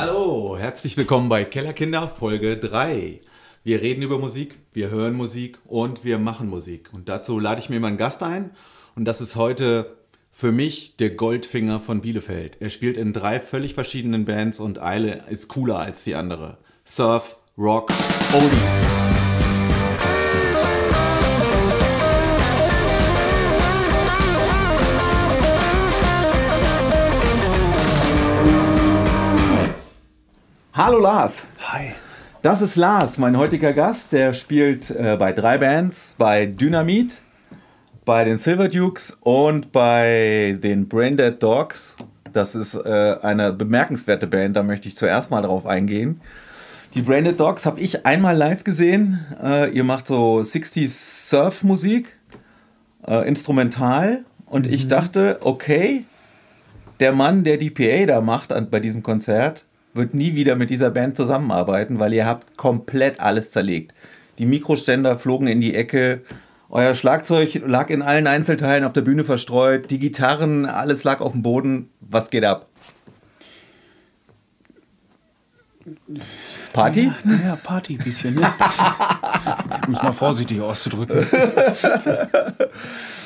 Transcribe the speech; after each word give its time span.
Hallo, 0.00 0.56
herzlich 0.56 0.96
willkommen 0.96 1.28
bei 1.28 1.44
Kellerkinder 1.44 2.06
Folge 2.06 2.56
3. 2.56 3.20
Wir 3.64 3.82
reden 3.82 4.02
über 4.02 4.16
Musik, 4.16 4.54
wir 4.72 4.90
hören 4.90 5.14
Musik 5.14 5.58
und 5.66 6.04
wir 6.04 6.18
machen 6.18 6.48
Musik. 6.48 6.90
Und 6.92 7.08
dazu 7.08 7.40
lade 7.40 7.60
ich 7.60 7.68
mir 7.68 7.80
meinen 7.80 7.96
Gast 7.96 8.22
ein. 8.22 8.52
Und 8.94 9.06
das 9.06 9.20
ist 9.20 9.34
heute 9.34 9.96
für 10.30 10.52
mich 10.52 10.96
der 10.98 11.10
Goldfinger 11.10 11.80
von 11.80 12.00
Bielefeld. 12.00 12.58
Er 12.60 12.70
spielt 12.70 12.96
in 12.96 13.12
drei 13.12 13.40
völlig 13.40 13.74
verschiedenen 13.74 14.24
Bands 14.24 14.60
und 14.60 14.80
Eile 14.80 15.24
ist 15.30 15.48
cooler 15.48 15.80
als 15.80 16.04
die 16.04 16.14
andere. 16.14 16.58
Surf, 16.84 17.36
Rock, 17.58 17.90
Oldies. 18.32 18.84
Hallo 30.78 31.00
Lars. 31.00 31.44
Hi. 31.72 31.94
Das 32.40 32.62
ist 32.62 32.76
Lars, 32.76 33.18
mein 33.18 33.36
heutiger 33.36 33.72
Gast. 33.72 34.12
Der 34.12 34.32
spielt 34.32 34.90
äh, 34.90 35.16
bei 35.18 35.32
drei 35.32 35.58
Bands, 35.58 36.14
bei 36.16 36.46
Dynamit, 36.46 37.20
bei 38.04 38.22
den 38.22 38.38
Silver 38.38 38.68
Dukes 38.68 39.18
und 39.22 39.72
bei 39.72 40.56
den 40.62 40.86
Braindead 40.86 41.42
Dogs. 41.42 41.96
Das 42.32 42.54
ist 42.54 42.76
äh, 42.76 43.16
eine 43.20 43.52
bemerkenswerte 43.52 44.28
Band, 44.28 44.56
da 44.56 44.62
möchte 44.62 44.86
ich 44.86 44.96
zuerst 44.96 45.32
mal 45.32 45.42
drauf 45.42 45.66
eingehen. 45.66 46.20
Die 46.94 47.02
Braindead 47.02 47.40
Dogs 47.40 47.66
habe 47.66 47.80
ich 47.80 48.06
einmal 48.06 48.36
live 48.36 48.62
gesehen. 48.62 49.26
Äh, 49.42 49.70
ihr 49.70 49.82
macht 49.82 50.06
so 50.06 50.38
60s 50.38 51.28
Surf-Musik, 51.28 52.16
äh, 53.04 53.26
instrumental. 53.26 54.20
Und 54.46 54.68
mhm. 54.68 54.72
ich 54.72 54.86
dachte, 54.86 55.38
okay, 55.40 56.04
der 57.00 57.10
Mann, 57.10 57.42
der 57.42 57.56
die 57.56 57.70
PA 57.70 58.06
da 58.06 58.20
macht 58.20 58.52
an, 58.52 58.70
bei 58.70 58.78
diesem 58.78 59.02
Konzert, 59.02 59.64
wird 59.94 60.14
nie 60.14 60.34
wieder 60.34 60.56
mit 60.56 60.70
dieser 60.70 60.90
Band 60.90 61.16
zusammenarbeiten, 61.16 61.98
weil 61.98 62.12
ihr 62.12 62.26
habt 62.26 62.56
komplett 62.56 63.20
alles 63.20 63.50
zerlegt. 63.50 63.94
Die 64.38 64.46
Mikroständer 64.46 65.16
flogen 65.16 65.48
in 65.48 65.60
die 65.60 65.74
Ecke, 65.74 66.22
euer 66.70 66.94
Schlagzeug 66.94 67.62
lag 67.66 67.88
in 67.88 68.02
allen 68.02 68.26
Einzelteilen 68.26 68.84
auf 68.84 68.92
der 68.92 69.00
Bühne 69.00 69.24
verstreut, 69.24 69.90
die 69.90 69.98
Gitarren, 69.98 70.66
alles 70.66 71.02
lag 71.02 71.20
auf 71.20 71.32
dem 71.32 71.42
Boden. 71.42 71.88
Was 72.00 72.28
geht 72.28 72.44
ab? 72.44 72.66
Party? 76.72 77.12
Ja, 77.24 77.48
ja 77.48 77.56
Party 77.56 77.96
ein 77.98 78.04
bisschen. 78.04 78.34
Ne? 78.34 78.42
um 79.86 79.94
es 79.94 80.02
mal 80.02 80.12
vorsichtig 80.12 80.60
auszudrücken. 80.60 81.26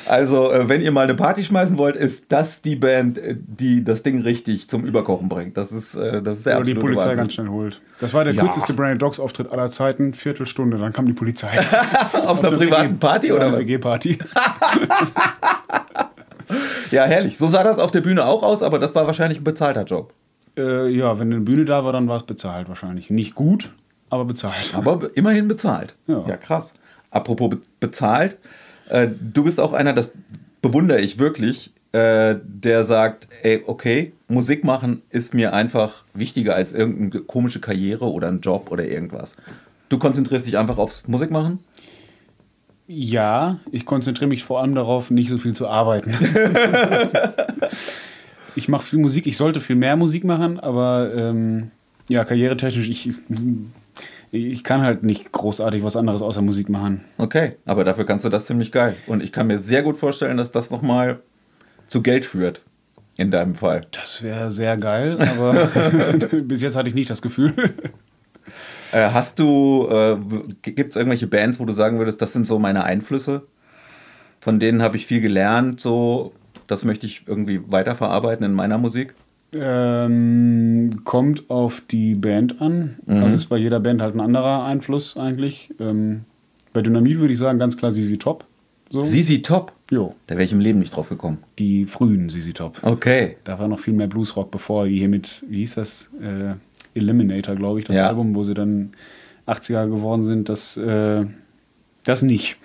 Also, 0.05 0.51
äh, 0.51 0.67
wenn 0.67 0.81
ihr 0.81 0.91
mal 0.91 1.03
eine 1.03 1.15
Party 1.15 1.43
schmeißen 1.43 1.77
wollt, 1.77 1.95
ist 1.95 2.31
das 2.31 2.61
die 2.61 2.75
Band, 2.75 3.17
äh, 3.17 3.35
die 3.37 3.83
das 3.83 4.03
Ding 4.03 4.21
richtig 4.21 4.69
zum 4.69 4.85
Überkochen 4.85 5.29
bringt. 5.29 5.57
Das 5.57 5.71
ist, 5.71 5.95
äh, 5.95 6.21
das 6.21 6.39
ist 6.39 6.45
der 6.45 6.57
Oder 6.57 6.65
die 6.65 6.73
Polizei 6.73 7.03
Wahnsinn. 7.03 7.17
ganz 7.17 7.33
schnell 7.33 7.47
holt. 7.47 7.81
Das 7.99 8.13
war 8.13 8.25
der 8.25 8.33
ja. 8.33 8.43
kürzeste 8.43 8.73
Brandon 8.73 8.99
Dogs 8.99 9.19
Auftritt 9.19 9.51
aller 9.51 9.69
Zeiten, 9.69 10.13
Viertelstunde, 10.13 10.77
dann 10.77 10.91
kam 10.91 11.05
die 11.05 11.13
Polizei. 11.13 11.49
Auf, 12.13 12.27
Auf 12.27 12.43
einer 12.43 12.57
privaten 12.57 12.99
Party 12.99 13.31
oder 13.31 13.51
was? 13.51 13.61
WG-Party. 13.61 14.19
ja, 16.91 17.05
herrlich. 17.05 17.37
So 17.37 17.47
sah 17.47 17.63
das 17.63 17.79
auf 17.79 17.91
der 17.91 18.01
Bühne 18.01 18.25
auch 18.25 18.43
aus, 18.43 18.61
aber 18.61 18.79
das 18.79 18.93
war 18.95 19.07
wahrscheinlich 19.07 19.39
ein 19.39 19.43
bezahlter 19.43 19.83
Job. 19.83 20.13
Äh, 20.57 20.89
ja, 20.89 21.19
wenn 21.19 21.33
eine 21.33 21.41
Bühne 21.41 21.65
da 21.65 21.83
war, 21.83 21.93
dann 21.93 22.07
war 22.07 22.17
es 22.17 22.23
bezahlt 22.23 22.69
wahrscheinlich. 22.69 23.09
Nicht 23.09 23.35
gut, 23.35 23.71
aber 24.09 24.25
bezahlt. 24.25 24.73
Aber 24.75 25.09
immerhin 25.15 25.47
bezahlt. 25.47 25.95
Ja, 26.07 26.25
ja 26.27 26.37
krass. 26.37 26.75
Apropos 27.09 27.49
be 27.49 27.59
bezahlt, 27.79 28.37
äh, 28.89 29.07
du 29.07 29.43
bist 29.43 29.59
auch 29.59 29.73
einer, 29.73 29.93
das 29.93 30.11
bewundere 30.61 30.99
ich 30.99 31.19
wirklich, 31.19 31.71
äh, 31.91 32.35
der 32.43 32.83
sagt, 32.85 33.27
ey, 33.41 33.63
okay, 33.65 34.13
Musik 34.27 34.63
machen 34.63 35.01
ist 35.09 35.33
mir 35.33 35.53
einfach 35.53 36.03
wichtiger 36.13 36.55
als 36.55 36.71
irgendeine 36.71 37.23
komische 37.23 37.59
Karriere 37.59 38.05
oder 38.05 38.27
ein 38.27 38.41
Job 38.41 38.71
oder 38.71 38.85
irgendwas. 38.85 39.35
Du 39.89 39.97
konzentrierst 39.97 40.47
dich 40.47 40.57
einfach 40.57 40.77
aufs 40.77 41.07
Musikmachen? 41.07 41.59
Ja, 42.87 43.59
ich 43.71 43.85
konzentriere 43.85 44.27
mich 44.27 44.43
vor 44.43 44.59
allem 44.59 44.75
darauf, 44.75 45.09
nicht 45.11 45.29
so 45.29 45.37
viel 45.37 45.53
zu 45.53 45.67
arbeiten. 45.67 46.13
ich 48.55 48.69
mache 48.69 48.85
viel 48.85 48.99
Musik, 48.99 49.27
ich 49.27 49.37
sollte 49.37 49.59
viel 49.59 49.75
mehr 49.75 49.95
Musik 49.95 50.23
machen, 50.23 50.59
aber 50.59 51.13
ähm, 51.15 51.71
ja, 52.09 52.23
karrieretechnisch, 52.23 52.89
ich 52.89 53.11
ich 54.31 54.63
kann 54.63 54.81
halt 54.81 55.03
nicht 55.03 55.31
großartig 55.31 55.83
was 55.83 55.95
anderes 55.95 56.23
außer 56.23 56.41
Musik 56.41 56.67
machen. 56.67 57.05
Okay, 57.19 57.57
aber 57.65 57.83
dafür 57.83 58.05
kannst 58.05 58.25
du 58.25 58.29
das 58.29 58.45
ziemlich 58.45 58.71
geil. 58.71 58.95
Und 59.05 59.21
ich 59.21 59.31
kann 59.31 59.45
mir 59.45 59.59
sehr 59.59 59.83
gut 59.83 59.97
vorstellen, 59.97 60.37
dass 60.37 60.49
das 60.49 60.71
nochmal 60.71 61.19
zu 61.87 62.01
Geld 62.01 62.25
führt. 62.25 62.61
In 63.15 63.29
deinem 63.29 63.53
Fall. 63.53 63.85
Das 63.91 64.23
wäre 64.23 64.49
sehr 64.49 64.75
geil, 64.75 65.19
aber 65.21 65.53
bis 66.43 66.63
jetzt 66.63 66.75
hatte 66.75 66.89
ich 66.89 66.95
nicht 66.95 67.11
das 67.11 67.21
Gefühl. 67.21 67.53
Äh, 68.91 69.09
hast 69.11 69.37
du, 69.37 69.87
äh, 69.87 70.17
gibt 70.63 70.91
es 70.91 70.95
irgendwelche 70.95 71.27
Bands, 71.27 71.59
wo 71.59 71.65
du 71.65 71.73
sagen 71.73 71.99
würdest, 71.99 72.21
das 72.23 72.33
sind 72.33 72.47
so 72.47 72.57
meine 72.57 72.83
Einflüsse? 72.85 73.43
Von 74.39 74.59
denen 74.59 74.81
habe 74.81 74.97
ich 74.97 75.05
viel 75.05 75.21
gelernt, 75.21 75.79
so, 75.79 76.33
das 76.67 76.85
möchte 76.85 77.05
ich 77.05 77.23
irgendwie 77.27 77.61
weiterverarbeiten 77.67 78.45
in 78.45 78.53
meiner 78.53 78.77
Musik? 78.77 79.15
Ähm, 79.55 81.01
kommt 81.03 81.49
auf 81.49 81.81
die 81.81 82.15
Band 82.15 82.61
an. 82.61 82.97
Mhm. 83.05 83.17
Also 83.17 83.35
ist 83.35 83.49
bei 83.49 83.57
jeder 83.57 83.79
Band 83.79 84.01
halt 84.01 84.15
ein 84.15 84.21
anderer 84.21 84.63
Einfluss 84.63 85.15
eigentlich. 85.15 85.71
Ähm, 85.79 86.21
bei 86.73 86.81
Dynamit 86.81 87.19
würde 87.19 87.33
ich 87.33 87.39
sagen, 87.39 87.59
ganz 87.59 87.77
klar 87.77 87.91
Sisi 87.91 88.17
Top. 88.17 88.45
So. 88.89 89.03
Sisi 89.03 89.41
Top? 89.41 89.73
Jo. 89.91 90.15
Da 90.27 90.35
wäre 90.35 90.43
ich 90.43 90.51
im 90.51 90.59
Leben 90.59 90.79
nicht 90.79 90.95
drauf 90.95 91.09
gekommen. 91.09 91.39
Die 91.59 91.85
frühen 91.85 92.29
Sisi 92.29 92.53
Top. 92.53 92.79
Okay. 92.81 93.37
Da 93.43 93.59
war 93.59 93.67
noch 93.67 93.79
viel 93.79 93.93
mehr 93.93 94.07
Bluesrock, 94.07 94.49
bevor 94.49 94.87
hier 94.87 95.07
mit, 95.07 95.43
wie 95.47 95.59
hieß 95.59 95.75
das? 95.75 96.11
Äh, 96.21 96.55
Eliminator, 96.97 97.55
glaube 97.55 97.79
ich, 97.79 97.85
das 97.85 97.95
ja. 97.95 98.07
Album, 98.07 98.35
wo 98.35 98.43
sie 98.43 98.53
dann 98.53 98.91
80er 99.47 99.87
geworden 99.87 100.23
sind. 100.23 100.49
Das, 100.49 100.77
äh, 100.77 101.25
das 102.03 102.21
nicht. 102.21 102.57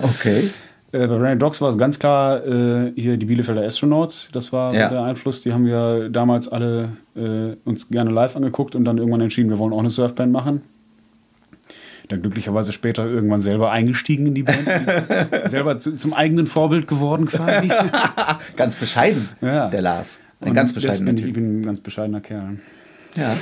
Okay. 0.00 0.50
Äh, 0.92 1.06
bei 1.06 1.18
Branded 1.18 1.42
Dogs 1.42 1.60
war 1.60 1.68
es 1.68 1.78
ganz 1.78 1.98
klar 1.98 2.44
äh, 2.46 2.92
hier 2.94 3.16
die 3.16 3.26
Bielefelder 3.26 3.62
Astronauts. 3.62 4.28
Das 4.32 4.52
war 4.52 4.74
ja. 4.74 4.88
der 4.88 5.02
Einfluss. 5.02 5.42
Die 5.42 5.52
haben 5.52 5.66
wir 5.66 6.08
damals 6.08 6.48
alle 6.48 6.90
äh, 7.16 7.56
uns 7.64 7.88
gerne 7.88 8.10
live 8.10 8.36
angeguckt 8.36 8.74
und 8.74 8.84
dann 8.84 8.98
irgendwann 8.98 9.20
entschieden, 9.20 9.50
wir 9.50 9.58
wollen 9.58 9.72
auch 9.72 9.80
eine 9.80 9.90
Surfband 9.90 10.32
machen. 10.32 10.62
Dann 12.08 12.22
glücklicherweise 12.22 12.70
später 12.70 13.04
irgendwann 13.04 13.40
selber 13.40 13.72
eingestiegen 13.72 14.26
in 14.26 14.34
die 14.34 14.44
Band. 14.44 14.64
selber 15.46 15.78
zu, 15.78 15.96
zum 15.96 16.14
eigenen 16.14 16.46
Vorbild 16.46 16.86
geworden 16.86 17.26
quasi. 17.26 17.68
ganz 18.56 18.76
bescheiden, 18.76 19.28
ja. 19.40 19.68
der 19.68 19.82
Lars. 19.82 20.20
Ein 20.40 20.48
und 20.48 20.54
ganz 20.54 20.72
bescheidener 20.72 21.06
bin 21.06 21.18
ich, 21.18 21.24
ich 21.24 21.32
bin 21.32 21.60
ein 21.60 21.62
ganz 21.64 21.80
bescheidener 21.80 22.20
Kerl. 22.20 22.58
Ja. 23.16 23.36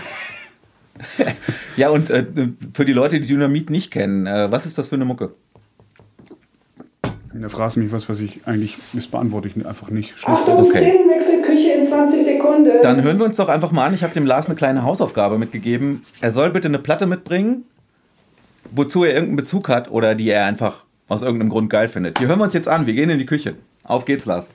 ja, 1.77 1.91
und 1.91 2.09
äh, 2.09 2.25
für 2.73 2.85
die 2.85 2.93
Leute, 2.93 3.21
die 3.21 3.27
Dynamit 3.27 3.69
nicht 3.69 3.91
kennen, 3.91 4.27
äh, 4.27 4.51
was 4.51 4.65
ist 4.65 4.79
das 4.79 4.89
für 4.89 4.95
eine 4.95 5.05
Mucke? 5.05 5.35
Da 7.45 7.51
fragst 7.51 7.77
du 7.77 7.81
mich 7.81 7.93
was, 7.93 8.09
was 8.09 8.21
ich 8.21 8.41
eigentlich, 8.47 8.79
das 8.95 9.07
beantworte 9.07 9.49
ich 9.49 9.67
einfach 9.67 9.91
nicht. 9.91 10.15
Achtung, 10.25 10.65
okay. 10.65 10.99
Küche 11.45 11.73
in 11.73 11.87
20 11.87 12.25
Sekunden. 12.25 12.71
Dann 12.81 13.03
hören 13.03 13.19
wir 13.19 13.27
uns 13.27 13.37
doch 13.37 13.51
einfach 13.51 13.71
mal 13.71 13.85
an. 13.85 13.93
Ich 13.93 14.03
habe 14.03 14.15
dem 14.15 14.25
Lars 14.25 14.47
eine 14.47 14.55
kleine 14.55 14.83
Hausaufgabe 14.83 15.37
mitgegeben. 15.37 16.07
Er 16.23 16.33
soll 16.33 16.49
bitte 16.49 16.69
eine 16.69 16.79
Platte 16.79 17.07
mitbringen, 17.07 17.65
wozu 18.71 19.05
er 19.05 19.13
irgendeinen 19.13 19.37
Bezug 19.37 19.69
hat 19.69 19.91
oder 19.91 20.15
die 20.15 20.31
er 20.31 20.47
einfach 20.47 20.87
aus 21.09 21.21
irgendeinem 21.21 21.51
Grund 21.51 21.69
geil 21.69 21.91
findet. 21.91 22.19
Die 22.19 22.27
hören 22.27 22.39
wir 22.39 22.45
uns 22.45 22.55
jetzt 22.55 22.67
an. 22.67 22.87
Wir 22.87 22.95
gehen 22.95 23.11
in 23.11 23.19
die 23.19 23.27
Küche. 23.27 23.57
Auf 23.83 24.07
geht's, 24.07 24.25
Lars. 24.25 24.49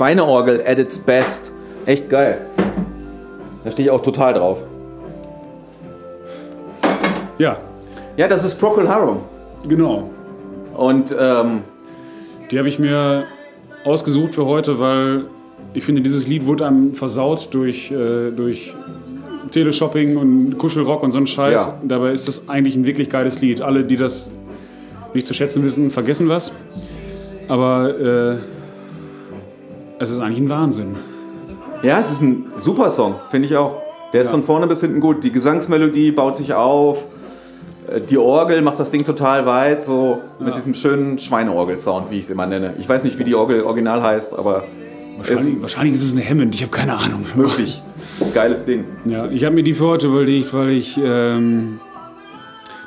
Schweineorgel 0.00 0.62
at 0.66 0.78
its 0.78 0.96
best. 0.96 1.52
Echt 1.84 2.08
geil. 2.08 2.38
Da 3.62 3.70
stehe 3.70 3.88
ich 3.88 3.90
auch 3.90 4.00
total 4.00 4.32
drauf. 4.32 4.64
Ja. 7.36 7.58
Ja, 8.16 8.26
das 8.26 8.42
ist 8.42 8.54
Procol 8.54 8.88
Harum. 8.88 9.18
Genau. 9.68 10.08
Und 10.74 11.14
ähm, 11.20 11.60
die 12.50 12.58
habe 12.58 12.68
ich 12.68 12.78
mir 12.78 13.24
ausgesucht 13.84 14.34
für 14.34 14.46
heute, 14.46 14.80
weil 14.80 15.26
ich 15.74 15.84
finde, 15.84 16.00
dieses 16.00 16.26
Lied 16.26 16.46
wurde 16.46 16.66
einem 16.66 16.94
versaut 16.94 17.48
durch, 17.50 17.90
äh, 17.90 18.30
durch 18.30 18.74
Teleshopping 19.50 20.16
und 20.16 20.56
Kuschelrock 20.56 21.02
und 21.02 21.12
so 21.12 21.18
ein 21.18 21.26
Scheiß. 21.26 21.66
Ja. 21.66 21.78
Dabei 21.82 22.12
ist 22.12 22.26
das 22.26 22.48
eigentlich 22.48 22.74
ein 22.74 22.86
wirklich 22.86 23.10
geiles 23.10 23.42
Lied. 23.42 23.60
Alle, 23.60 23.84
die 23.84 23.96
das 23.96 24.32
nicht 25.12 25.26
zu 25.26 25.34
schätzen 25.34 25.62
wissen, 25.62 25.90
vergessen 25.90 26.26
was. 26.30 26.52
Aber 27.48 28.00
äh, 28.00 28.59
es 30.00 30.10
ist 30.10 30.18
eigentlich 30.20 30.40
ein 30.40 30.48
Wahnsinn. 30.48 30.96
Ja, 31.82 32.00
es 32.00 32.10
ist 32.10 32.22
ein 32.22 32.46
super 32.56 32.90
Song, 32.90 33.16
finde 33.28 33.48
ich 33.48 33.56
auch. 33.56 33.76
Der 34.12 34.22
ist 34.22 34.28
ja. 34.28 34.32
von 34.32 34.42
vorne 34.42 34.66
bis 34.66 34.80
hinten 34.80 34.98
gut. 35.00 35.22
Die 35.22 35.30
Gesangsmelodie 35.30 36.10
baut 36.10 36.36
sich 36.36 36.52
auf. 36.54 37.06
Äh, 37.86 38.00
Die 38.00 38.18
Orgel 38.18 38.62
macht 38.62 38.80
das 38.80 38.90
Ding 38.90 39.04
total 39.04 39.46
weit, 39.46 39.84
so 39.84 40.18
mit 40.40 40.56
diesem 40.56 40.74
schönen 40.74 41.18
Schweineorgel-Sound, 41.18 42.10
wie 42.10 42.16
ich 42.16 42.24
es 42.24 42.30
immer 42.30 42.46
nenne. 42.46 42.74
Ich 42.78 42.88
weiß 42.88 43.04
nicht, 43.04 43.18
wie 43.18 43.24
die 43.24 43.34
Orgel 43.34 43.62
original 43.62 44.02
heißt, 44.02 44.36
aber 44.36 44.64
Wahrscheinlich, 45.18 45.54
ist 45.54 45.62
wahrscheinlich 45.62 45.94
ist 45.94 46.02
es 46.02 46.12
eine 46.12 46.26
Hammond, 46.26 46.54
ich 46.54 46.62
habe 46.62 46.70
keine 46.72 46.96
Ahnung. 46.96 47.24
möglich. 47.36 47.82
Geiles 48.32 48.64
Ding. 48.64 48.84
Ja, 49.04 49.26
ich 49.28 49.44
habe 49.44 49.54
mir 49.54 49.62
die 49.62 49.74
für 49.74 49.86
heute 49.86 50.06
überlegt, 50.06 50.52
weil 50.54 50.70
ich 50.70 50.98
ähm, 51.02 51.78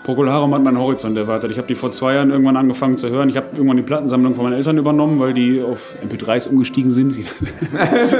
Procolarum 0.03 0.53
hat 0.53 0.63
meinen 0.63 0.79
Horizont 0.79 1.17
erweitert. 1.17 1.51
Ich 1.51 1.57
habe 1.57 1.67
die 1.67 1.75
vor 1.75 1.91
zwei 1.91 2.15
Jahren 2.15 2.29
irgendwann 2.29 2.57
angefangen 2.57 2.97
zu 2.97 3.09
hören. 3.09 3.29
Ich 3.29 3.37
habe 3.37 3.47
irgendwann 3.53 3.77
die 3.77 3.83
Plattensammlung 3.83 4.35
von 4.35 4.43
meinen 4.43 4.53
Eltern 4.57 4.77
übernommen, 4.77 5.17
weil 5.19 5.33
die 5.33 5.61
auf 5.61 5.95
MP3s 6.05 6.49
umgestiegen 6.49 6.91
sind, 6.91 7.15
wie 7.15 7.25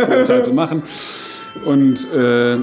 das 0.10 0.30
halt 0.30 0.46
so 0.46 0.54
machen. 0.54 0.82
Und 1.66 2.12
äh, 2.14 2.58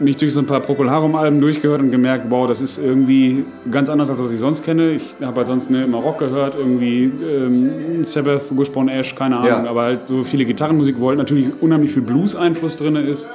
mich 0.00 0.16
durch 0.16 0.32
so 0.34 0.40
ein 0.40 0.46
paar 0.46 0.60
Procolarum-Alben 0.60 1.40
durchgehört 1.40 1.80
und 1.80 1.90
gemerkt, 1.90 2.26
wow, 2.30 2.46
das 2.48 2.60
ist 2.60 2.78
irgendwie 2.78 3.44
ganz 3.70 3.88
anders, 3.90 4.10
als 4.10 4.20
was 4.22 4.32
ich 4.32 4.40
sonst 4.40 4.64
kenne. 4.64 4.92
Ich 4.92 5.14
habe 5.22 5.36
halt 5.36 5.46
sonst 5.46 5.70
ne, 5.70 5.84
immer 5.84 5.98
Rock 5.98 6.18
gehört, 6.18 6.54
irgendwie 6.58 7.04
ähm, 7.22 8.04
Sabbath, 8.04 8.56
Wishbone 8.58 8.92
Ash, 8.92 9.14
keine 9.14 9.36
Ahnung, 9.36 9.64
Ja. 9.64 9.70
aber 9.70 9.82
halt 9.82 10.08
so 10.08 10.24
viele 10.24 10.44
Gitarrenmusik, 10.44 10.96
wo 10.98 11.08
halt 11.08 11.18
natürlich 11.18 11.52
unheimlich 11.60 11.92
viel 11.92 12.02
Blues-Einfluss 12.02 12.76
drin 12.78 12.96
ist. 12.96 13.28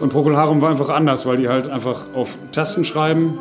Und 0.00 0.10
Procol 0.12 0.36
Harum 0.36 0.60
war 0.60 0.70
einfach 0.70 0.90
anders, 0.90 1.24
weil 1.26 1.36
die 1.36 1.48
halt 1.48 1.68
einfach 1.68 2.06
auf 2.14 2.36
Tasten 2.52 2.84
schreiben. 2.84 3.38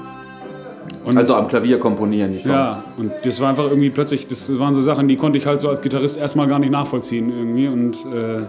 Und 1.05 1.17
Also 1.17 1.35
am 1.35 1.47
Klavier 1.47 1.79
komponieren, 1.79 2.31
die 2.31 2.39
Songs. 2.39 2.53
ja, 2.53 2.83
und 2.97 3.11
das 3.23 3.39
war 3.41 3.49
einfach 3.49 3.65
irgendwie 3.65 3.89
plötzlich, 3.89 4.27
das 4.27 4.57
waren 4.57 4.73
so 4.73 4.81
Sachen, 4.81 5.07
die 5.07 5.17
konnte 5.17 5.37
ich 5.37 5.45
halt 5.45 5.59
so 5.59 5.69
als 5.69 5.81
Gitarrist 5.81 6.17
erstmal 6.17 6.47
gar 6.47 6.59
nicht 6.59 6.71
nachvollziehen 6.71 7.29
irgendwie. 7.29 7.67
Und 7.67 7.95
äh, 8.13 8.45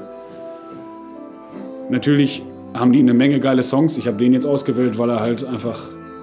natürlich 1.90 2.44
haben 2.75 2.92
die 2.92 3.00
eine 3.00 3.14
Menge 3.14 3.40
geile 3.40 3.62
Songs. 3.62 3.98
Ich 3.98 4.06
habe 4.06 4.16
den 4.16 4.32
jetzt 4.32 4.46
ausgewählt, 4.46 4.98
weil 4.98 5.10
er 5.10 5.20
halt 5.20 5.44
einfach 5.44 5.81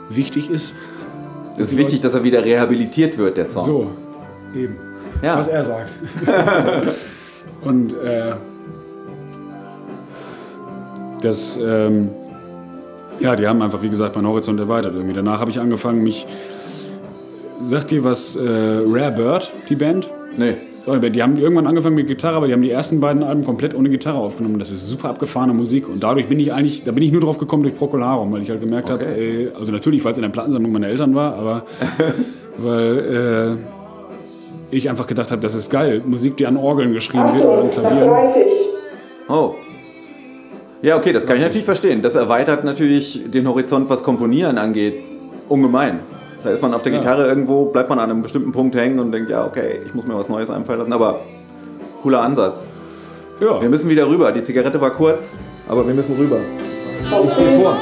wichtig 0.10 0.50
ist. 0.50 0.76
Es 1.58 1.74
ist 1.74 1.78
wichtig, 1.78 2.00
dass 2.00 2.16
er 2.16 2.24
wieder 2.24 2.44
rehabilitiert 2.44 3.18
wird, 3.18 3.38
der 3.38 3.46
Song. 3.46 3.66
So, 3.66 3.92
eben. 4.56 4.78
ja. 5.22 5.38
was 5.38 5.48
er 5.48 5.64
sagt. 5.64 5.92
und 7.62 7.94
äh, 7.94 8.34
das, 11.22 11.60
ähm, 11.62 12.12
ja, 13.22 13.36
die 13.36 13.48
haben 13.48 13.62
einfach, 13.62 13.82
wie 13.82 13.90
gesagt, 13.90 14.16
meinen 14.16 14.28
Horizont 14.28 14.60
erweitert 14.60 14.94
irgendwie. 14.96 15.14
Danach 15.14 15.40
habe 15.40 15.52
ich 15.52 15.60
angefangen, 15.60 16.04
mich. 16.04 16.28
Sagt 17.62 17.92
dir 17.92 18.04
was 18.04 18.36
äh, 18.36 18.42
Rare 18.88 19.12
Bird, 19.12 19.52
die 19.70 19.76
Band? 19.76 20.10
Nee. 20.36 20.56
Die 20.88 21.22
haben 21.22 21.38
irgendwann 21.38 21.68
angefangen 21.68 21.94
mit 21.94 22.08
Gitarre, 22.08 22.38
aber 22.38 22.48
die 22.48 22.54
haben 22.54 22.64
die 22.64 22.72
ersten 22.72 23.00
beiden 23.00 23.22
Alben 23.22 23.46
komplett 23.46 23.76
ohne 23.76 23.88
Gitarre 23.88 24.18
aufgenommen. 24.18 24.58
Das 24.58 24.72
ist 24.72 24.88
super 24.88 25.10
abgefahrene 25.10 25.54
Musik 25.54 25.88
und 25.88 26.02
dadurch 26.02 26.28
bin 26.28 26.40
ich 26.40 26.54
eigentlich, 26.54 26.84
da 26.84 26.92
bin 26.92 27.04
ich 27.04 27.12
nur 27.12 27.22
drauf 27.22 27.38
gekommen 27.38 27.62
durch 27.62 27.76
Procolarum, 27.76 28.32
weil 28.32 28.42
ich 28.42 28.50
halt 28.50 28.62
gemerkt 28.62 28.90
habe, 28.90 29.04
Okay. 29.04 29.46
ey, 29.46 29.50
also 29.56 29.72
natürlich, 29.72 30.04
weil 30.04 30.14
es 30.14 30.18
in 30.18 30.24
der 30.24 30.30
Plattensammlung 30.32 30.72
meiner 30.72 30.88
Eltern 30.88 31.14
war, 31.14 31.36
aber 31.36 31.66
weil 32.58 33.60
äh, 34.72 34.76
ich 34.76 34.90
einfach 34.90 35.06
gedacht 35.06 35.30
habe, 35.30 35.40
das 35.42 35.54
ist 35.54 35.70
geil, 35.70 36.02
Musik, 36.04 36.38
die 36.38 36.48
an 36.48 36.58
Orgeln 36.58 36.94
geschrieben 36.94 37.32
wird 37.32 37.46
oder 37.46 37.62
an 37.62 37.68
Achtung, 37.68 37.84
nach 37.84 37.90
Klavieren. 37.92 38.10
30. 38.10 38.44
Oh. 39.30 39.54
Ja, 40.82 40.98
okay, 40.98 41.14
das 41.14 41.26
kann 41.26 41.36
ich 41.38 41.44
natürlich 41.44 41.66
verstehen. 41.66 42.02
Das 42.02 42.16
erweitert 42.16 42.64
natürlich 42.64 43.22
den 43.30 43.48
Horizont, 43.48 43.90
was 43.90 44.04
Komponieren 44.04 44.58
angeht, 44.58 44.96
ungemein. 45.48 46.00
Da 46.44 46.50
ist 46.50 46.62
man 46.64 46.74
auf 46.74 46.82
der 46.82 46.92
Ja. 46.92 47.00
Gitarre 47.00 47.28
irgendwo, 47.28 47.66
bleibt 47.66 47.90
man 47.90 48.00
an 48.00 48.10
einem 48.10 48.24
bestimmten 48.24 48.52
Punkt 48.52 48.76
hängen 48.76 49.00
und 49.00 49.12
denkt, 49.12 49.30
ja, 49.30 49.46
okay, 49.46 49.82
ich 49.86 49.94
muss 49.94 50.08
mir 50.08 50.16
was 50.16 50.28
Neues 50.28 50.50
einfallen 50.50 50.80
lassen. 50.80 50.94
Aber 50.94 51.20
cooler 52.02 52.22
Ansatz. 52.24 52.66
Ja, 53.40 53.62
Wir 53.62 53.70
müssen 53.70 53.90
wieder 53.90 54.08
rüber. 54.08 54.32
Die 54.32 54.42
Zigarette 54.42 54.80
war 54.82 54.92
kurz, 54.92 55.38
aber 55.68 55.86
wir 55.86 55.94
müssen 55.94 56.16
rüber. 56.16 56.38
Ich 57.02 57.34
stehe 57.34 57.60
vor. 57.60 57.76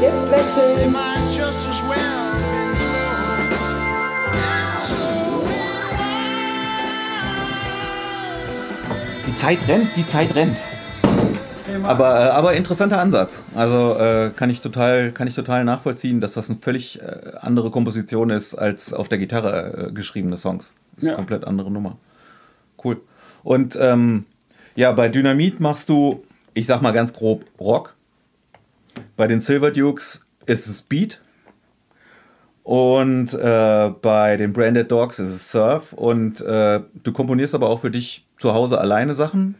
Jetzt 0.00 1.13
Zeit 9.44 9.58
rennt, 9.68 9.88
die 9.94 10.06
Zeit 10.06 10.34
rennt. 10.34 10.56
Aber, 11.82 12.18
äh, 12.18 12.28
aber 12.30 12.54
interessanter 12.54 12.98
Ansatz. 12.98 13.42
Also 13.54 13.94
äh, 13.98 14.30
kann, 14.34 14.48
ich 14.48 14.62
total, 14.62 15.12
kann 15.12 15.28
ich 15.28 15.34
total 15.34 15.64
nachvollziehen, 15.66 16.22
dass 16.22 16.32
das 16.32 16.48
eine 16.48 16.58
völlig 16.58 17.02
äh, 17.02 17.32
andere 17.42 17.70
Komposition 17.70 18.30
ist 18.30 18.54
als 18.54 18.94
auf 18.94 19.08
der 19.10 19.18
Gitarre 19.18 19.88
äh, 19.88 19.92
geschriebene 19.92 20.38
Songs. 20.38 20.72
Das 20.94 21.02
ist 21.02 21.08
Ja. 21.08 21.10
eine 21.10 21.16
komplett 21.16 21.44
andere 21.44 21.70
Nummer. 21.70 21.98
Cool. 22.82 23.02
Und 23.42 23.76
ähm, 23.78 24.24
ja, 24.76 24.92
bei 24.92 25.10
Dynamit 25.10 25.60
machst 25.60 25.90
du, 25.90 26.24
ich 26.54 26.64
sag 26.64 26.80
mal 26.80 26.92
ganz 26.92 27.12
grob, 27.12 27.44
Rock. 27.60 27.94
Bei 29.18 29.26
den 29.26 29.42
Silver 29.42 29.72
Dukes 29.72 30.24
ist 30.46 30.68
es 30.68 30.80
Beat. 30.80 31.20
Und 32.62 33.34
äh, 33.34 33.90
bei 34.00 34.38
den 34.38 34.54
Branded 34.54 34.90
Dogs 34.90 35.18
ist 35.18 35.28
es 35.28 35.50
Surf. 35.50 35.92
Und 35.92 36.40
äh, 36.40 36.80
du 37.02 37.12
komponierst 37.12 37.54
aber 37.54 37.68
auch 37.68 37.80
für 37.80 37.90
dich 37.90 38.24
zu 38.44 38.52
Hause 38.52 38.78
alleine 38.78 39.14
Sachen. 39.14 39.54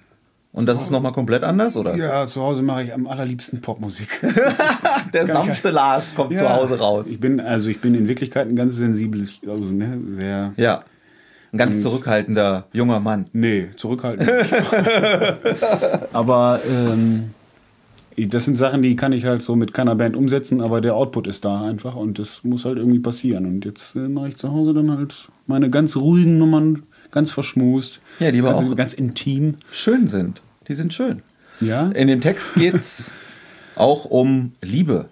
Und 0.53 0.69
das 0.69 0.83
ist 0.83 0.91
nochmal 0.91 1.13
komplett 1.13 1.43
anders, 1.43 1.75
oder? 1.75 1.97
ja, 1.97 2.27
zu 2.27 2.43
Hause 2.43 2.63
mache 2.63 2.83
ich 2.83 2.93
am 2.93 3.07
allerliebsten 3.07 3.63
Popmusik. 3.63 4.09
Der 4.23 5.23
kann 5.23 5.27
ich 5.27 5.33
sanfte 5.33 5.71
Lars 5.71 6.15
kommt 6.15 6.37
zu 6.37 6.49
Hause 6.49 6.79
raus. 6.79 7.09
Ich 7.09 7.19
bin, 7.19 7.41
also 7.41 7.71
ich 7.71 7.81
bin 7.81 7.95
in 7.95 8.07
Wirklichkeit 8.07 8.47
ein 8.47 8.55
ganz 8.55 8.77
sensibel, 8.77 9.27
also 9.49 9.65
ne, 9.65 9.99
sehr 10.11 10.53
Ja. 10.59 10.81
Ein 11.53 11.59
ganz 11.59 11.83
zurückhaltender 11.83 12.67
junger 12.73 13.01
Mann. 13.01 13.27
Nee, 13.33 13.69
zurückhaltend. 13.77 14.29
nicht. 14.29 14.53
aber 16.13 16.61
ähm, 16.69 17.31
das 18.17 18.45
sind 18.45 18.57
Sachen, 18.57 18.83
die 18.83 18.97
kann 18.97 19.13
ich 19.13 19.25
halt 19.25 19.41
so 19.41 19.57
mit 19.57 19.73
keiner 19.73 19.95
Band 19.95 20.15
umsetzen, 20.15 20.61
aber 20.61 20.81
der 20.83 20.95
Output 20.95 21.27
ist 21.27 21.45
da 21.45 21.63
einfach 21.63 21.97
und 21.97 22.19
das 22.19 22.45
muss 22.45 22.65
halt 22.65 22.79
irgendwie 22.79 22.99
passieren. 22.99 23.47
Und 23.47 23.65
jetzt 23.65 23.97
äh, 23.97 24.09
mache 24.09 24.29
ich 24.29 24.37
zu 24.37 24.53
Hause 24.53 24.75
dann 24.75 24.91
halt 24.91 25.29
meine 25.47 25.71
ganz 25.71 25.97
ruhigen 25.97 26.39
Nummern, 26.39 26.83
ganz 27.15 27.31
verschmust. 27.31 28.01
Ja, 28.19 28.31
die 28.33 28.41
aber 28.41 28.55
ganz, 28.55 28.69
auch- 28.71 28.77
ganz 28.77 28.93
intim. 28.95 29.55
Schön 29.73 30.09
sind. 30.09 30.43
Die 30.69 30.75
sind 30.75 30.93
schön. 30.93 31.23
Ja. 31.61 31.89
In 31.93 32.09
dem 32.09 32.21
Text 32.21 32.55
geht's 32.55 33.13
auch 33.77 34.05
um 34.05 34.53
Liebe, 34.61 35.09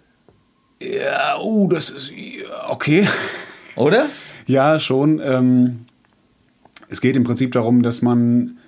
Ja, 0.80 1.38
oh, 1.40 1.68
das 1.68 1.90
ist 1.90 2.12
okay. 2.68 3.06
oder? 3.76 4.06
Ja, 4.46 4.78
schon. 4.80 5.20
Ähm, 5.22 5.86
es 6.88 7.00
geht 7.00 7.16
im 7.16 7.24
Prinzip 7.24 7.52
darum, 7.52 7.82
dass 7.82 8.02
man, 8.02 8.58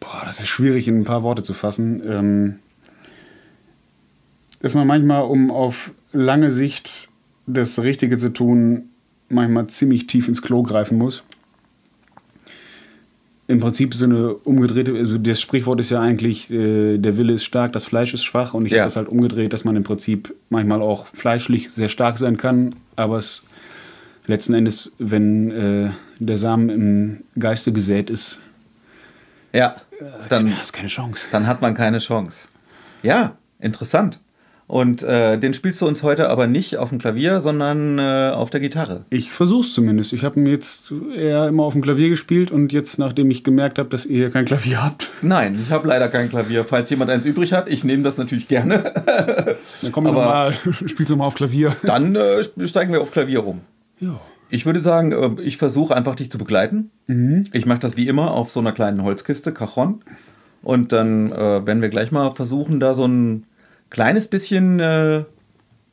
boah, 0.00 0.22
das 0.24 0.40
ist 0.40 0.48
schwierig 0.48 0.88
in 0.88 1.00
ein 1.00 1.04
paar 1.04 1.22
Worte 1.22 1.42
zu 1.42 1.52
fassen, 1.54 2.02
ähm, 2.06 2.58
dass 4.60 4.74
man 4.74 4.86
manchmal, 4.86 5.24
um 5.24 5.50
auf 5.50 5.92
lange 6.12 6.50
Sicht 6.50 7.08
das 7.46 7.78
Richtige 7.80 8.16
zu 8.16 8.32
tun, 8.32 8.88
manchmal 9.28 9.66
ziemlich 9.66 10.06
tief 10.06 10.28
ins 10.28 10.40
Klo 10.40 10.62
greifen 10.62 10.96
muss. 10.96 11.24
Im 13.46 13.60
Prinzip 13.60 13.94
so 13.94 14.06
eine 14.06 14.32
umgedrehte, 14.34 14.94
also 14.94 15.18
das 15.18 15.38
Sprichwort 15.40 15.78
ist 15.78 15.90
ja 15.90 16.00
eigentlich, 16.00 16.50
äh, 16.50 16.96
der 16.96 17.16
Wille 17.18 17.34
ist 17.34 17.44
stark, 17.44 17.72
das 17.74 17.84
Fleisch 17.84 18.14
ist 18.14 18.24
schwach. 18.24 18.54
Und 18.54 18.64
ich 18.64 18.72
Ja. 18.72 18.78
habe 18.78 18.86
das 18.86 18.96
halt 18.96 19.08
umgedreht, 19.08 19.52
dass 19.52 19.64
man 19.64 19.76
im 19.76 19.84
Prinzip 19.84 20.34
manchmal 20.48 20.80
auch 20.80 21.08
fleischlich 21.08 21.70
sehr 21.70 21.90
stark 21.90 22.16
sein 22.16 22.38
kann, 22.38 22.74
aber 22.96 23.18
es 23.18 23.42
letzten 24.26 24.54
Endes, 24.54 24.90
wenn 24.98 25.50
äh, 25.50 25.90
der 26.18 26.38
Samen 26.38 26.70
im 26.70 27.24
Geiste 27.38 27.72
gesät 27.72 28.08
ist, 28.08 28.40
Ja. 29.52 29.76
Dann, 30.28 30.56
hast 30.58 30.72
keine 30.72 30.88
Chance. 30.88 31.28
dann 31.30 31.46
hat 31.46 31.60
man 31.60 31.74
keine 31.74 31.98
Chance. 31.98 32.48
Ja, 33.02 33.36
interessant. 33.60 34.18
Und 34.66 35.02
äh, 35.02 35.36
den 35.38 35.52
spielst 35.52 35.82
du 35.82 35.86
uns 35.86 36.02
heute 36.02 36.30
aber 36.30 36.46
nicht 36.46 36.78
auf 36.78 36.88
dem 36.88 36.98
Klavier, 36.98 37.42
sondern 37.42 37.98
äh, 37.98 38.30
auf 38.34 38.48
der 38.48 38.60
Gitarre. 38.60 39.04
Ich 39.10 39.30
versuch's 39.30 39.74
zumindest. 39.74 40.14
Ich 40.14 40.24
habe 40.24 40.40
ihn 40.40 40.46
jetzt 40.46 40.90
eher 41.14 41.48
immer 41.48 41.64
auf 41.64 41.74
dem 41.74 41.82
Klavier 41.82 42.08
gespielt 42.08 42.50
und 42.50 42.72
jetzt, 42.72 42.98
nachdem 42.98 43.30
ich 43.30 43.44
gemerkt 43.44 43.78
habe, 43.78 43.90
dass 43.90 44.06
ihr 44.06 44.16
hier 44.16 44.30
kein 44.30 44.46
Klavier 44.46 44.82
habt, 44.82 45.10
Nein, 45.20 45.58
ich 45.62 45.70
habe 45.70 45.86
leider 45.88 46.08
kein 46.08 46.30
Klavier. 46.30 46.64
Falls 46.64 46.88
jemand 46.88 47.10
eins 47.10 47.26
übrig 47.26 47.52
hat, 47.52 47.68
ich 47.68 47.84
nehme 47.84 48.02
das 48.04 48.16
natürlich 48.16 48.48
gerne. 48.48 48.94
dann 49.82 49.92
komm 49.92 50.06
Aber- 50.06 50.24
mal, 50.24 50.52
spielst 50.86 51.10
du 51.10 51.16
mal 51.16 51.26
auf 51.26 51.34
Klavier. 51.34 51.76
Dann 51.82 52.16
äh, 52.16 52.42
steigen 52.66 52.92
wir 52.92 53.02
auf 53.02 53.10
Klavier 53.10 53.46
um. 53.46 53.60
Ja. 54.00 54.18
Ich 54.48 54.64
würde 54.66 54.80
sagen, 54.80 55.12
äh, 55.12 55.42
ich 55.42 55.58
versuche 55.58 55.94
einfach 55.94 56.16
dich 56.16 56.30
zu 56.30 56.38
begleiten. 56.38 56.90
Ich 57.52 57.66
mache 57.66 57.80
das 57.80 57.96
wie 57.98 58.08
immer 58.08 58.30
auf 58.30 58.50
so 58.50 58.60
einer 58.60 58.72
kleinen 58.72 59.02
Holzkiste, 59.02 59.52
Cajon. 59.52 60.00
Und 60.62 60.92
dann 60.92 61.30
äh, 61.32 61.66
werden 61.66 61.82
wir 61.82 61.90
gleich 61.90 62.12
mal 62.12 62.30
versuchen, 62.32 62.80
da 62.80 62.94
so 62.94 63.04
ein 63.06 63.44
kleines 63.94 64.26
bisschen 64.26 64.80
äh, 64.80 65.22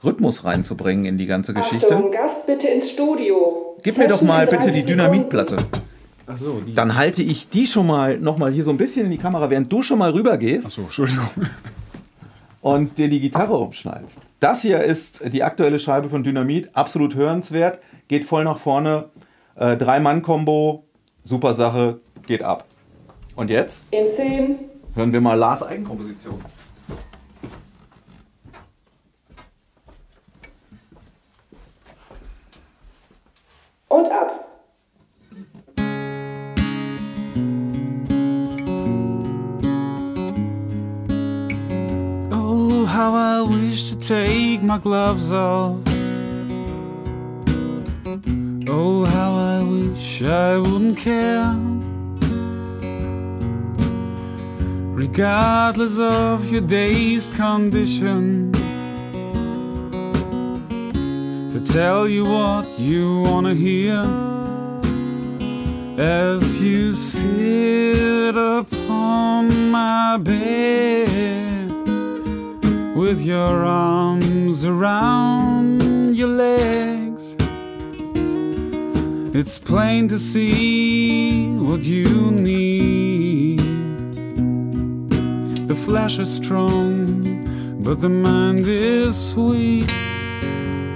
Rhythmus 0.04 0.44
reinzubringen 0.44 1.06
in 1.06 1.20
die 1.20 1.28
ganze 1.28 1.54
Geschichte. 1.54 1.94
Achtung, 1.94 2.12
Gast 2.12 2.48
bitte 2.48 2.68
ins 2.68 2.90
Studio. 2.90 3.78
Gib 3.84 4.00
mir 4.00 4.08
doch 4.08 4.24
mal 4.24 4.48
bitte 4.48 4.72
die 4.72 4.82
30 4.82 4.86
Dynamitplatte. 4.88 5.58
Ach 6.26 6.38
so, 6.38 6.62
die. 6.62 6.74
Dann 6.74 6.96
halte 6.96 7.22
ich 7.22 7.50
die 7.50 7.68
schon 7.68 7.86
mal 7.86 8.18
noch 8.18 8.40
mal 8.40 8.52
hier 8.52 8.64
so 8.64 8.72
ein 8.72 8.78
bisschen 8.78 9.06
in 9.06 9.12
die 9.12 9.20
Kamera, 9.20 9.52
während 9.52 9.72
du 9.72 9.84
schon 9.84 10.00
mal 10.00 10.10
rüber 10.10 10.38
gehst 10.38 10.66
Ach 10.66 10.72
so, 10.72 10.82
Entschuldigung. 10.82 11.30
und 12.62 12.98
dir 12.98 13.08
die 13.08 13.20
Gitarre 13.20 13.56
umschnallst. 13.56 14.18
Das 14.40 14.64
hier 14.64 14.84
ist 14.84 15.22
die 15.32 15.44
aktuelle 15.44 15.78
Scheibe 15.78 16.10
von 16.10 16.24
Dynamit, 16.24 16.72
absolut 16.74 17.14
hörenswert, 17.14 17.84
geht 18.08 18.26
voll 18.26 18.44
nach 18.46 18.58
vorne, 18.58 19.10
äh, 19.56 19.78
Drei-Mann-Kombo, 19.78 20.86
super 21.24 21.54
Sache, 21.54 22.00
geht 22.26 22.42
ab. 22.42 22.66
Und 23.36 23.52
jetzt 23.52 23.86
In 23.92 24.08
10, 24.16 24.60
hören 24.96 25.14
wir 25.14 25.22
mal 25.22 25.36
Lars 25.36 25.62
Eigenkomposition. 25.62 26.40
und 33.92 34.12
ab. 34.12 34.48
Oh, 42.32 42.86
how 42.86 43.14
I 43.14 43.42
wish 43.42 43.90
to 43.90 43.96
take 43.98 44.64
my 44.64 44.78
gloves 44.78 45.32
off. 45.32 45.78
Oh, 48.68 49.04
how 49.06 49.34
I 49.36 49.64
wish 49.64 50.24
I 50.24 50.58
wouldn't 50.58 50.98
care. 50.98 51.54
Regardless 54.94 55.98
of 55.98 56.50
your 56.52 56.62
day's 56.62 57.30
condition. 57.36 58.61
Tell 61.72 62.06
you 62.06 62.26
what 62.26 62.68
you 62.78 63.22
wanna 63.22 63.56
hear 63.56 64.02
as 65.98 66.62
you 66.62 66.92
sit 66.92 68.36
upon 68.36 69.72
my 69.72 70.18
bed 70.18 71.72
with 72.94 73.22
your 73.22 73.64
arms 73.64 74.66
around 74.66 76.14
your 76.14 76.28
legs. 76.28 77.38
It's 79.34 79.58
plain 79.58 80.10
to 80.10 80.20
see 80.20 81.48
what 81.56 81.86
you 81.86 82.32
need. 82.32 83.62
The 85.70 85.76
flesh 85.86 86.20
is 86.20 86.30
strong, 86.30 87.80
but 87.82 88.02
the 88.02 88.10
mind 88.10 88.68
is 88.68 89.34
weak. 89.38 89.90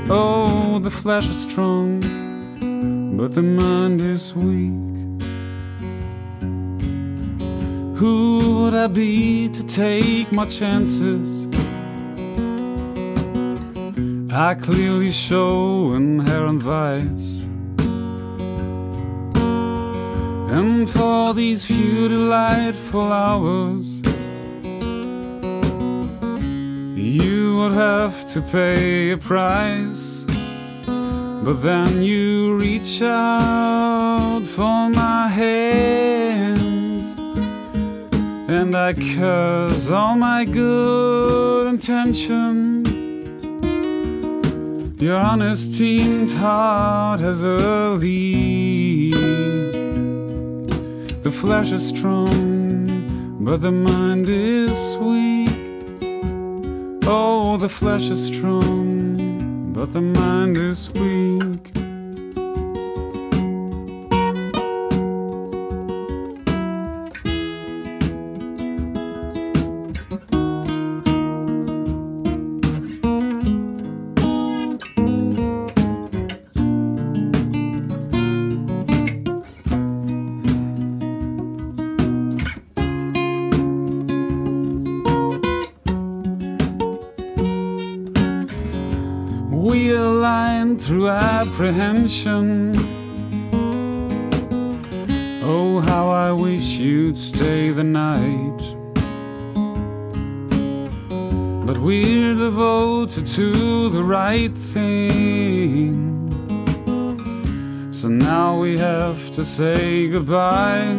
Oh, 0.08 0.78
the 0.84 0.92
flesh 0.92 1.28
is 1.28 1.42
strong, 1.42 2.00
but 3.18 3.34
the 3.34 3.42
mind 3.42 4.02
is 4.02 4.36
weak. 4.36 4.96
Who 7.98 8.62
would 8.62 8.76
I 8.76 8.86
be 8.86 9.50
to 9.50 9.64
take 9.64 10.32
my 10.32 10.46
chances? 10.46 11.48
I 14.32 14.54
clearly 14.54 15.12
show 15.12 15.94
inherent 15.94 16.62
vice. 16.62 17.48
And 20.54 20.88
for 20.88 21.34
these 21.34 21.66
few 21.66 22.10
delightful 22.10 23.12
hours, 23.12 23.86
you 26.96 27.45
would 27.66 27.74
have 27.74 28.32
to 28.32 28.42
pay 28.42 29.10
a 29.10 29.18
price. 29.18 30.24
But 31.46 31.64
then 31.64 32.04
you 32.04 32.58
reach 32.58 33.02
out 33.02 34.44
for 34.44 34.90
my 34.90 35.28
hands, 35.28 37.08
and 38.48 38.76
I 38.76 38.94
curse 38.94 39.90
all 39.90 40.16
my 40.16 40.46
good 40.46 41.68
intentions. 41.68 42.88
Your 45.02 45.18
honest 45.18 45.74
teamed 45.74 46.34
heart 46.34 47.20
has 47.22 47.44
a 47.44 47.96
lead. 48.00 49.14
The 51.24 51.32
flesh 51.32 51.72
is 51.72 51.88
strong, 51.88 53.40
but 53.40 53.62
the 53.62 53.72
mind 53.72 54.30
is 54.30 54.98
weak. 54.98 55.45
The 57.58 57.70
flesh 57.70 58.10
is 58.10 58.28
strong, 58.28 59.72
but 59.74 59.94
the 59.94 60.02
mind 60.02 60.58
is 60.58 60.92
weak. 60.92 61.25
Through 90.80 91.10
apprehension. 91.10 92.74
Oh, 95.44 95.80
how 95.80 96.10
I 96.10 96.32
wish 96.32 96.80
you'd 96.80 97.18
stay 97.18 97.72
the 97.72 97.84
night. 97.84 98.62
But 101.66 101.78
we're 101.78 102.36
devoted 102.36 103.26
to 103.28 103.90
the 103.90 104.04
right 104.04 104.54
thing. 104.54 106.16
So 107.92 108.08
now 108.08 108.60
we 108.60 108.78
have 108.78 109.32
to 109.32 109.44
say 109.44 110.08
goodbye. 110.10 110.96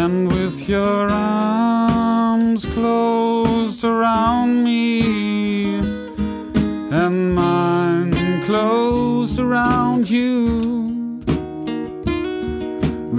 And 0.00 0.30
with 0.32 0.68
your 0.68 1.10
arms 1.10 2.64
closed 2.64 3.09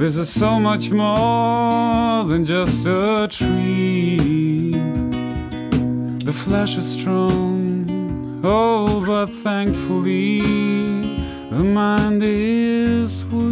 This 0.02 0.18
is 0.18 0.34
so 0.34 0.60
much 0.60 0.90
more 0.90 2.26
than 2.26 2.44
just 2.44 2.88
a 2.88 3.28
tree. 3.30 4.72
The 6.26 6.34
flesh 6.34 6.76
is 6.76 6.92
strong, 6.94 8.42
oh, 8.44 9.06
but 9.06 9.28
thankfully 9.28 10.40
the 11.52 11.64
mind 11.64 12.24
is 12.24 13.28
weak. 13.28 13.52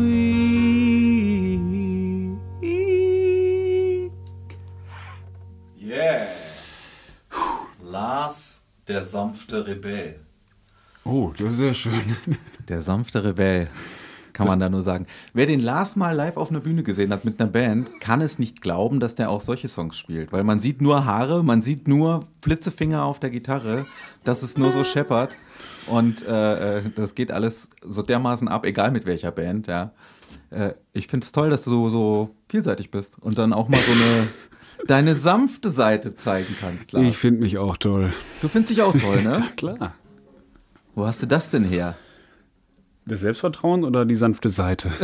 Yeah. 5.77 6.33
Lars, 7.83 8.63
der 8.87 9.05
sanfte 9.05 9.67
Rebell. 9.67 10.15
Oh, 11.05 11.31
das 11.37 11.51
ist 11.51 11.57
sehr 11.59 11.75
schön. 11.75 12.17
Der 12.67 12.81
sanfte 12.81 13.23
Rebell, 13.23 13.67
kann 14.39 14.47
man 14.47 14.59
da 14.61 14.69
nur 14.69 14.81
sagen. 14.81 15.05
Wer 15.33 15.47
den 15.47 15.59
Lars 15.59 15.97
mal 15.97 16.15
live 16.15 16.37
auf 16.37 16.49
einer 16.49 16.61
Bühne 16.61 16.81
gesehen 16.81 17.11
hat 17.11 17.25
mit 17.25 17.41
einer 17.41 17.49
Band, 17.49 17.99
kann 17.99 18.21
es 18.21 18.39
nicht 18.39 18.61
glauben, 18.61 19.01
dass 19.01 19.13
der 19.15 19.29
auch 19.29 19.41
solche 19.41 19.67
Songs 19.67 19.97
spielt. 19.97 20.31
Weil 20.31 20.45
man 20.45 20.59
sieht 20.59 20.81
nur 20.81 21.03
Haare, 21.03 21.43
man 21.43 21.61
sieht 21.61 21.89
nur 21.89 22.23
Flitzefinger 22.41 23.03
auf 23.03 23.19
der 23.19 23.31
Gitarre, 23.31 23.85
dass 24.23 24.41
es 24.41 24.57
nur 24.57 24.71
so 24.71 24.85
scheppert. 24.85 25.35
Und 25.87 26.25
äh, 26.25 26.77
äh, 26.77 26.83
das 26.95 27.15
geht 27.15 27.31
alles 27.31 27.69
so 27.83 28.01
dermaßen 28.01 28.47
ab, 28.47 28.65
egal 28.65 28.91
mit 28.91 29.05
welcher 29.05 29.31
Band, 29.31 29.67
ja. 29.67 29.91
Äh, 30.51 30.71
ich 30.93 31.07
finde 31.07 31.25
es 31.25 31.33
toll, 31.33 31.49
dass 31.49 31.65
du 31.65 31.71
so, 31.71 31.89
so 31.89 32.29
vielseitig 32.47 32.91
bist 32.91 33.21
und 33.21 33.37
dann 33.37 33.51
auch 33.51 33.67
mal 33.67 33.81
so 33.81 33.91
eine 33.91 34.27
deine 34.87 35.15
sanfte 35.15 35.69
Seite 35.69 36.15
zeigen 36.15 36.55
kannst, 36.61 36.93
Lars. 36.93 37.05
Ich 37.05 37.17
finde 37.17 37.41
mich 37.41 37.57
auch 37.57 37.75
toll. 37.75 38.13
du 38.41 38.47
findest 38.47 38.71
dich 38.71 38.81
auch 38.83 38.95
toll, 38.95 39.21
ne? 39.21 39.43
Klar. 39.57 39.95
Wo 40.95 41.05
hast 41.05 41.21
du 41.21 41.25
das 41.25 41.51
denn 41.51 41.65
her? 41.65 41.97
Das 43.05 43.21
Selbstvertrauen 43.21 43.83
oder 43.83 44.05
die 44.05 44.15
sanfte 44.15 44.49
Seite? 44.49 44.91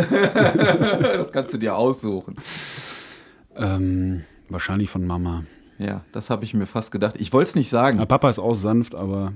Das 1.18 1.32
kannst 1.32 1.54
du 1.54 1.58
dir 1.58 1.76
aussuchen. 1.76 2.36
ähm, 3.56 4.24
wahrscheinlich 4.50 4.90
von 4.90 5.06
Mama. 5.08 5.44
Ja, 5.78 6.02
das 6.12 6.30
habe 6.30 6.44
ich 6.46 6.54
mir 6.54 6.66
fast 6.66 6.92
gedacht. 6.92 7.16
Ich 7.20 7.34
wollte 7.34 7.50
es 7.50 7.56
nicht 7.56 7.70
sagen. 7.70 8.00
Ja, 8.00 8.06
Papa 8.06 8.30
ist 8.30 8.40
auch 8.40 8.56
sanft, 8.56 8.96
aber 8.96 9.34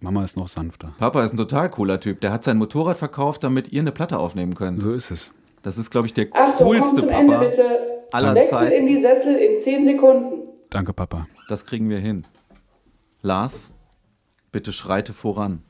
Mama 0.00 0.24
ist 0.24 0.36
noch 0.36 0.48
sanfter. 0.48 0.92
Papa 0.98 1.24
ist 1.24 1.32
ein 1.32 1.36
total 1.36 1.68
cooler 1.70 2.00
Typ. 2.00 2.20
Der 2.20 2.32
hat 2.32 2.44
sein 2.44 2.56
Motorrad 2.56 2.96
verkauft, 2.96 3.44
damit 3.44 3.70
ihr 3.72 3.80
eine 3.80 3.92
Platte 3.92 4.18
aufnehmen 4.18 4.54
könnt. 4.54 4.80
So 4.80 4.92
ist 4.92 5.10
es. 5.10 5.30
Das 5.62 5.76
ist, 5.78 5.90
glaube 5.90 6.06
ich, 6.06 6.14
der 6.14 6.26
Ach 6.32 6.52
so, 6.58 6.64
komm 6.64 6.66
coolste 6.66 7.02
Papa 7.02 7.38
bitte. 7.38 7.78
aller 8.12 8.34
Wechselt 8.34 8.60
Zeiten. 8.60 8.72
in 8.72 8.86
die 8.86 9.00
Sessel 9.00 9.34
in 9.36 9.60
10 9.62 9.84
Sekunden. 9.84 10.48
Danke, 10.70 10.92
Papa. 10.92 11.26
Das 11.48 11.64
kriegen 11.66 11.88
wir 11.90 11.98
hin. 11.98 12.26
Lars, 13.22 13.70
bitte 14.50 14.72
schreite 14.72 15.12
voran. 15.12 15.62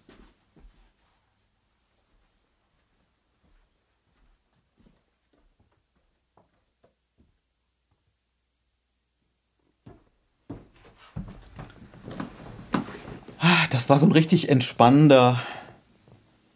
Das 13.82 13.88
war 13.88 13.98
so 13.98 14.06
ein 14.06 14.12
richtig 14.12 14.48
entspannender 14.48 15.40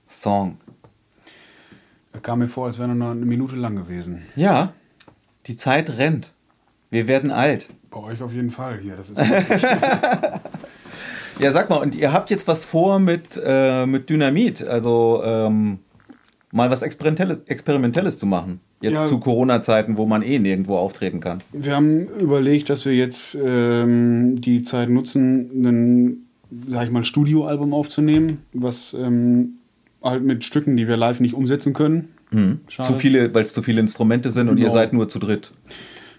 Song. 0.09 0.59
Er 2.13 2.21
kam 2.21 2.39
mir 2.39 2.47
vor, 2.47 2.67
als 2.67 2.79
wäre 2.79 2.91
er 2.91 2.95
noch 2.95 3.11
eine 3.11 3.27
Minute 3.27 3.57
lang 3.57 3.75
gewesen. 3.75 4.23
Ja, 4.37 4.75
die 5.47 5.57
Zeit 5.57 5.99
rennt. 5.99 6.33
Wir 6.89 7.09
werden 7.09 7.33
alt. 7.33 7.69
Bei 7.91 7.99
euch 7.99 8.23
auf 8.23 8.33
jeden 8.33 8.53
Fall 8.53 8.79
hier. 8.79 8.95
Das 8.95 9.11
ist 9.11 9.19
Ja, 11.41 11.51
sag 11.51 11.69
mal, 11.69 11.79
und 11.79 11.97
ihr 11.97 12.13
habt 12.13 12.31
jetzt 12.31 12.47
was 12.47 12.65
vor 12.65 13.01
mit, 13.01 13.41
äh, 13.45 13.87
mit 13.87 14.09
Dynamit, 14.09 14.63
also 14.63 15.21
ähm, 15.25 15.81
mal 16.53 16.71
was 16.71 16.83
Experimentelles, 16.83 17.39
Experimentelles 17.49 18.21
zu 18.21 18.27
machen. 18.27 18.61
Jetzt 18.81 18.95
Ja. 18.95 19.05
zu 19.05 19.19
Corona-Zeiten, 19.19 19.97
wo 19.97 20.07
man 20.07 20.23
eh 20.23 20.39
nirgendwo 20.39 20.77
auftreten 20.77 21.19
kann. 21.19 21.43
Wir 21.53 21.75
haben 21.75 22.05
überlegt, 22.21 22.71
dass 22.71 22.85
wir 22.85 22.95
jetzt 22.95 23.37
ähm, 23.43 24.41
die 24.41 24.63
Zeit 24.63 24.91
nutzen, 24.91 25.51
ein, 25.67 26.23
sag 26.69 26.85
ich 26.87 26.91
mal, 26.91 27.05
Studioalbum 27.05 27.73
aufzunehmen, 27.75 28.39
was 28.53 28.95
ähm, 28.95 29.59
halt 30.03 30.23
mit 30.25 30.45
Stücken, 30.45 30.77
die 30.77 30.87
wir 30.89 30.97
live 30.97 31.21
nicht 31.21 31.35
umsetzen 31.35 31.73
können. 31.73 32.09
Schade. 32.69 32.89
Zu 32.89 32.95
viele, 32.95 33.33
weil 33.35 33.43
es 33.43 33.53
zu 33.55 33.63
viele 33.63 33.81
Instrumente 33.81 34.31
sind 34.31 34.49
und 34.49 34.57
ihr 34.59 34.65
Genau. 34.65 34.75
seid 34.75 34.93
nur 34.93 35.09
zu 35.09 35.19
dritt. 35.19 35.53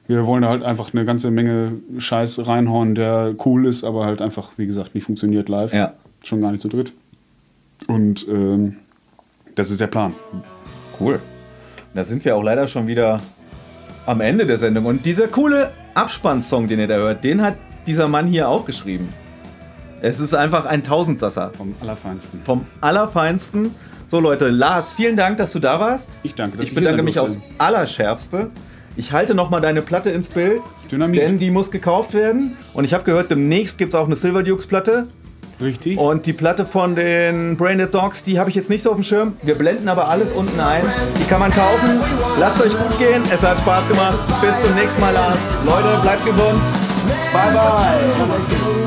Wir 0.08 0.26
wollen 0.26 0.42
da 0.42 0.50
halt 0.50 0.64
einfach 0.64 0.94
eine 0.94 1.04
ganze 1.06 1.32
Menge 1.32 1.74
Scheiß 1.98 2.48
reinhauen, 2.48 2.96
der 2.96 3.36
cool 3.46 3.66
ist, 3.68 3.84
aber 3.84 4.06
halt 4.06 4.22
einfach, 4.22 4.52
wie 4.58 4.66
gesagt, 4.66 4.96
nicht 4.96 5.04
funktioniert 5.04 5.50
live. 5.50 5.74
Ja. 5.74 5.94
Schon 6.24 6.40
gar 6.42 6.52
nicht 6.52 6.62
zu 6.62 6.70
dritt. 6.70 6.94
Und 7.88 8.26
ähm, 8.30 8.78
das 9.56 9.70
ist 9.70 9.82
der 9.82 9.88
Plan. 9.88 10.14
Cool. 11.00 11.20
Da 11.94 12.04
sind 12.06 12.24
wir 12.26 12.36
auch 12.38 12.44
leider 12.44 12.68
schon 12.68 12.88
wieder 12.88 13.22
am 14.06 14.22
Ende 14.22 14.46
der 14.46 14.58
Sendung. 14.58 14.86
Und 14.86 15.06
dieser 15.06 15.28
coole 15.28 15.72
Abspannsong, 15.94 16.68
den 16.68 16.80
ihr 16.80 16.88
da 16.88 16.96
hört, 16.96 17.24
den 17.24 17.42
hat 17.42 17.58
dieser 17.86 18.08
Mann 18.08 18.28
hier 18.28 18.48
auch 18.48 18.66
geschrieben. 18.66 19.10
Es 20.02 20.20
ist 20.20 20.34
einfach 20.36 20.66
ein 20.66 20.84
Tausendsasser. 20.84 21.52
Vom 21.58 21.76
Allerfeinsten. 21.82 22.42
Vom 22.44 22.66
Allerfeinsten. 22.82 23.74
So 24.08 24.20
Leute, 24.20 24.50
Lars, 24.50 24.94
vielen 24.94 25.18
Dank, 25.18 25.38
dass 25.38 25.52
du 25.54 25.60
da 25.60 25.80
warst. 25.80 26.12
Ich 26.24 26.34
danke, 26.36 26.58
dass 26.58 26.66
Ich 26.66 26.72
ich 26.72 26.76
bedanke 26.76 27.04
mich 27.04 27.20
aufs. 27.20 27.40
Allerschärfste. 27.58 28.52
Ich 28.96 29.12
halte 29.12 29.36
nochmal 29.36 29.62
deine 29.62 29.82
Platte 29.82 30.10
ins 30.10 30.28
Bild, 30.30 30.62
Dynamit. 30.92 31.20
denn 31.22 31.40
die 31.40 31.52
muss 31.52 31.70
gekauft 31.70 32.14
werden. 32.14 32.58
Und 32.74 32.84
ich 32.84 32.94
habe 32.94 33.04
gehört, 33.04 33.30
demnächst 33.30 33.78
gibt 33.78 33.94
es 33.94 34.00
auch 34.00 34.06
eine 34.06 34.16
Silver 34.16 34.44
Dukes 34.44 34.66
Platte. 34.66 35.08
Richtig. 35.60 35.98
Und 36.00 36.26
die 36.26 36.34
Platte 36.34 36.66
von 36.66 36.96
den 36.96 37.58
Braindead 37.58 37.94
Dogs, 37.94 38.24
die 38.24 38.40
habe 38.40 38.50
ich 38.50 38.56
jetzt 38.56 38.70
nicht 38.70 38.84
so 38.84 38.90
auf 38.92 38.96
dem 38.96 39.04
Schirm. 39.04 39.34
Wir 39.44 39.56
blenden 39.56 39.90
aber 39.90 40.08
alles 40.08 40.32
unten 40.32 40.60
ein. 40.60 40.84
Die 41.20 41.24
kann 41.26 41.40
man 41.40 41.52
kaufen. 41.52 42.00
Lasst 42.40 42.62
euch 42.62 42.78
gut 42.78 42.98
gehen. 43.00 43.24
Es 43.34 43.42
hat 43.42 43.60
Spaß 43.60 43.88
gemacht. 43.88 44.18
Bis 44.42 44.62
zum 44.62 44.74
nächsten 44.76 45.02
Mal, 45.02 45.14
Lars. 45.14 45.38
Leute, 45.66 46.00
bleibt 46.02 46.26
gesund. 46.26 46.62
Bye, 47.34 47.54
bye. 47.54 48.87